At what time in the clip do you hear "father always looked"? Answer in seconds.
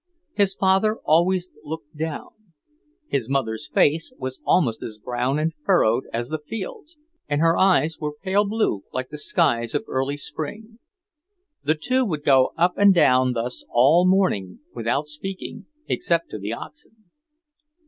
0.55-1.95